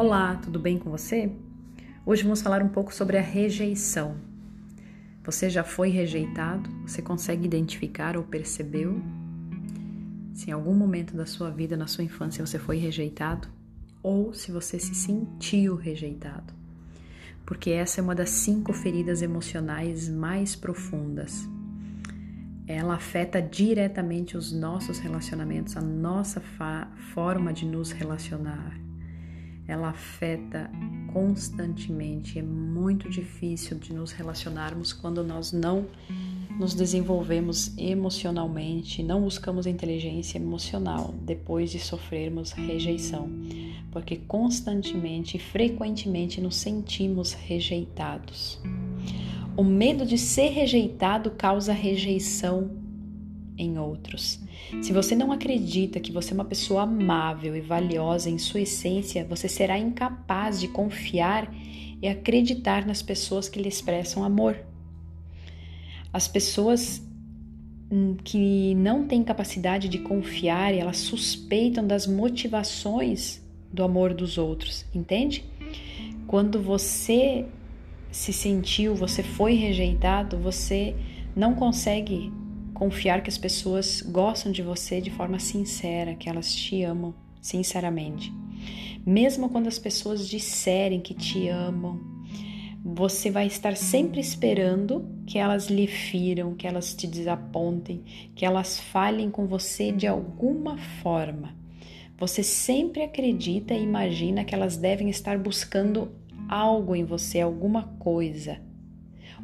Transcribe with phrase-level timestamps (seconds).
[0.00, 1.28] Olá, tudo bem com você?
[2.06, 4.14] Hoje vamos falar um pouco sobre a rejeição.
[5.24, 6.70] Você já foi rejeitado?
[6.86, 9.02] Você consegue identificar ou percebeu?
[10.32, 13.48] Se em algum momento da sua vida, na sua infância, você foi rejeitado?
[14.00, 16.54] Ou se você se sentiu rejeitado?
[17.44, 21.44] Porque essa é uma das cinco feridas emocionais mais profundas.
[22.68, 26.40] Ela afeta diretamente os nossos relacionamentos, a nossa
[27.12, 28.86] forma de nos relacionar
[29.68, 30.70] ela afeta
[31.12, 32.38] constantemente.
[32.38, 35.86] É muito difícil de nos relacionarmos quando nós não
[36.58, 43.30] nos desenvolvemos emocionalmente, não buscamos inteligência emocional depois de sofrermos rejeição,
[43.92, 48.60] porque constantemente e frequentemente nos sentimos rejeitados.
[49.56, 52.87] O medo de ser rejeitado causa rejeição
[53.58, 54.38] em outros.
[54.80, 59.26] Se você não acredita que você é uma pessoa amável e valiosa em sua essência,
[59.28, 61.52] você será incapaz de confiar
[62.00, 64.56] e acreditar nas pessoas que lhe expressam amor.
[66.12, 67.02] As pessoas
[67.90, 74.86] hum, que não têm capacidade de confiar, elas suspeitam das motivações do amor dos outros,
[74.94, 75.44] entende?
[76.26, 77.44] Quando você
[78.10, 80.94] se sentiu, você foi rejeitado, você
[81.36, 82.32] não consegue
[82.78, 87.12] confiar que as pessoas gostam de você de forma sincera, que elas te amam
[87.42, 88.32] sinceramente.
[89.04, 92.00] Mesmo quando as pessoas disserem que te amam,
[92.84, 98.78] você vai estar sempre esperando que elas lhe firam, que elas te desapontem, que elas
[98.78, 101.56] falhem com você de alguma forma.
[102.16, 106.12] Você sempre acredita e imagina que elas devem estar buscando
[106.48, 108.67] algo em você, alguma coisa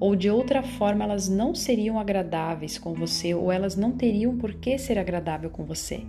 [0.00, 4.54] ou de outra forma elas não seriam agradáveis com você, ou elas não teriam por
[4.54, 6.00] que ser agradável com você.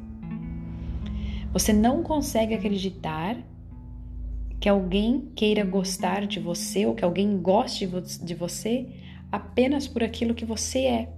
[1.51, 3.37] Você não consegue acreditar
[4.61, 7.85] que alguém queira gostar de você ou que alguém goste
[8.23, 8.87] de você
[9.29, 11.13] apenas por aquilo que você é,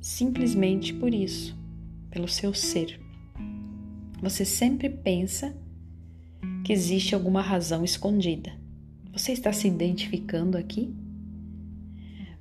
[0.00, 1.58] simplesmente por isso,
[2.10, 3.00] pelo seu ser.
[4.20, 5.56] Você sempre pensa
[6.64, 8.52] que existe alguma razão escondida.
[9.12, 10.94] Você está se identificando aqui?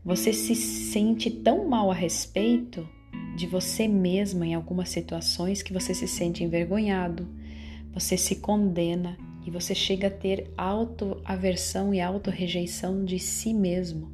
[0.10, 2.90] Você se sente tão mal a respeito
[3.38, 7.28] de você mesma em algumas situações que você se sente envergonhado,
[7.94, 9.16] você se condena
[9.46, 14.12] e você chega a ter autoaversão e autorrejeição de si mesmo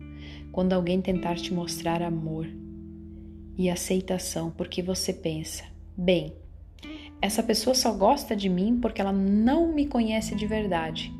[0.52, 2.46] quando alguém tentar te mostrar amor
[3.58, 5.64] e aceitação, porque você pensa:
[5.96, 6.36] bem,
[7.22, 11.14] essa pessoa só gosta de mim porque ela não me conhece de verdade.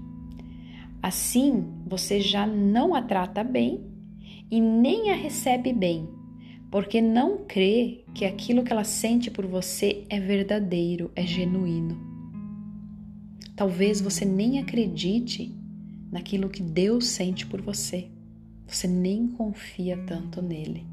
[1.02, 3.95] Assim, você já não a trata bem
[4.50, 6.10] e nem a recebe bem,
[6.72, 11.98] porque não crê que aquilo que ela sente por você é verdadeiro, é genuíno.
[13.56, 15.54] Talvez você nem acredite
[16.12, 18.10] naquilo que Deus sente por você.
[18.68, 20.86] Você nem confia tanto nele.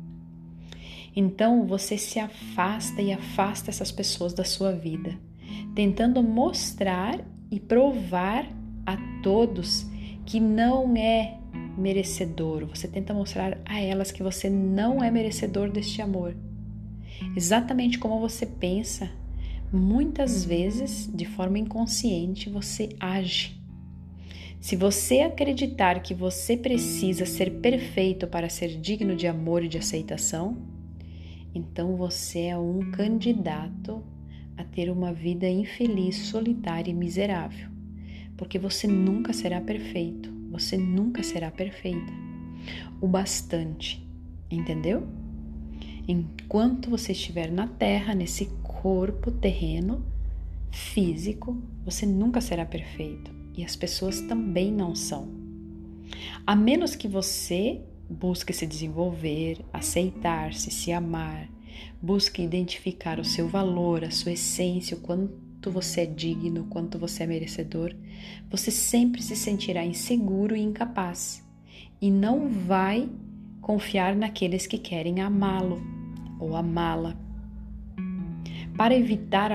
[1.14, 5.18] Então você se afasta e afasta essas pessoas da sua vida,
[5.74, 7.20] tentando mostrar
[7.50, 8.46] e provar
[8.86, 9.86] a todos
[10.24, 11.38] que não é
[11.76, 16.36] merecedor, você tenta mostrar a elas que você não é merecedor deste amor.
[17.36, 19.10] Exatamente como você pensa,
[19.72, 23.60] muitas vezes, de forma inconsciente, você age.
[24.60, 29.78] Se você acreditar que você precisa ser perfeito para ser digno de amor e de
[29.78, 30.56] aceitação,
[31.54, 34.02] então você é um candidato
[34.56, 37.68] a ter uma vida infeliz, solitária e miserável,
[38.36, 42.12] porque você nunca será perfeito você nunca será perfeita.
[43.00, 44.06] O bastante,
[44.50, 45.08] entendeu?
[46.06, 50.04] Enquanto você estiver na terra, nesse corpo terreno,
[50.70, 53.32] físico, você nunca será perfeito.
[53.56, 55.28] E as pessoas também não são.
[56.46, 61.48] A menos que você busque se desenvolver, aceitar-se, se amar,
[62.00, 65.32] busque identificar o seu valor, a sua essência, o quanto
[65.62, 67.94] quanto você é digno, quanto você é merecedor,
[68.50, 71.48] você sempre se sentirá inseguro e incapaz
[72.00, 73.08] e não vai
[73.60, 75.80] confiar naqueles que querem amá-lo
[76.40, 77.16] ou amá-la.
[78.76, 79.52] Para evitar,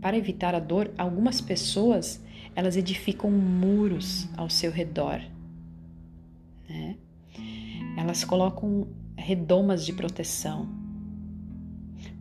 [0.00, 2.24] para evitar a dor, algumas pessoas
[2.56, 5.20] elas edificam muros ao seu redor.
[6.66, 6.96] Né?
[7.98, 8.88] Elas colocam
[9.18, 10.81] redomas de proteção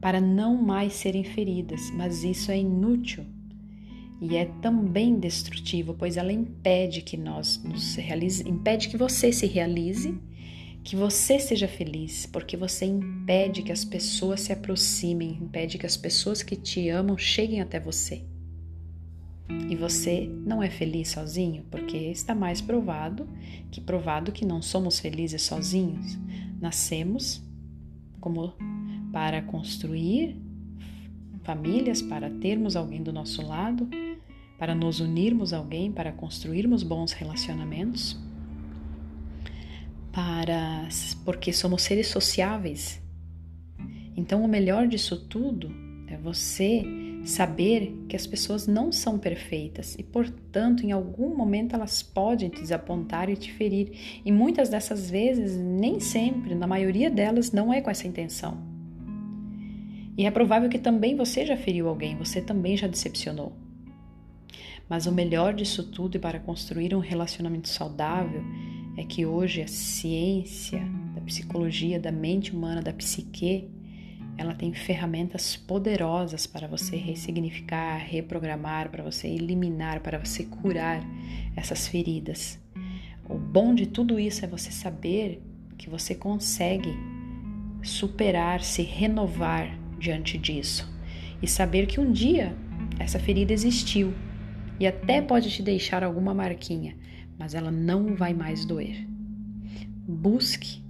[0.02, 3.24] para não mais serem feridas, mas isso é inútil
[4.22, 9.48] e é também destrutivo, pois ela impede que nós nos realize, impede que você se
[9.48, 10.16] realize,
[10.84, 15.98] que você seja feliz, porque você impede que as pessoas se aproximem, impede que as
[15.98, 18.24] pessoas que te amam cheguem até você.
[19.70, 23.28] e você não é feliz sozinho, porque está mais provado
[23.70, 26.18] que provado que não somos felizes sozinhos.
[26.60, 27.44] Nascemos
[28.20, 28.54] como
[29.12, 30.36] para construir
[31.44, 33.90] famílias, para termos alguém do nosso lado,
[34.58, 38.18] para nos unirmos a alguém, para construirmos bons relacionamentos,
[40.12, 40.88] para
[41.26, 43.02] porque somos seres sociáveis.
[44.16, 45.72] Então o melhor disso tudo
[46.08, 46.84] é você
[47.24, 52.62] saber que as pessoas não são perfeitas e, portanto, em algum momento elas podem te
[52.62, 54.22] desapontar e te ferir.
[54.26, 58.71] E muitas dessas vezes, nem sempre, na maioria delas, não é com essa intenção.
[60.18, 63.54] E é provável que também você já feriu alguém, você também já decepcionou.
[64.90, 68.44] Mas o melhor disso tudo e para construir um relacionamento saudável
[68.98, 70.82] é que hoje a ciência
[71.16, 73.70] da psicologia, da mente humana, da psique,
[74.38, 81.02] ela tem ferramentas poderosas para você ressignificar, reprogramar, para você eliminar, para você curar
[81.56, 82.60] essas feridas.
[83.30, 85.42] O bom de tudo isso é você saber
[85.78, 86.94] que você consegue
[87.82, 90.92] superar, se renovar diante disso
[91.42, 92.56] e saber que um dia
[93.00, 94.14] essa ferida existiu
[94.80, 96.98] e até pode te deixar alguma marquinha,
[97.38, 99.08] mas ela não vai mais doer.
[100.08, 100.84] Busque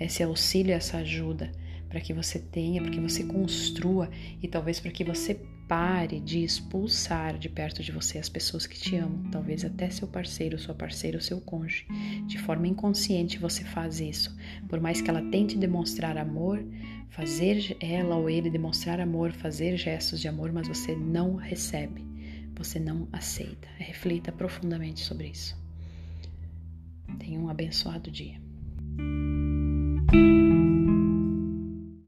[0.00, 1.52] esse auxílio, essa ajuda
[1.88, 4.10] para que você tenha, para que você construa
[4.42, 5.38] e talvez para que você
[5.68, 10.06] pare de expulsar de perto de você as pessoas que te amam, talvez até seu
[10.06, 11.86] parceiro, sua parceira, seu cônjuge.
[12.26, 14.36] De forma inconsciente você faz isso.
[14.68, 16.64] Por mais que ela tente demonstrar amor,
[17.10, 22.04] fazer ela ou ele demonstrar amor, fazer gestos de amor, mas você não recebe,
[22.54, 23.68] você não aceita.
[23.78, 25.56] Reflita profundamente sobre isso.
[27.18, 28.42] Tenha um abençoado dia.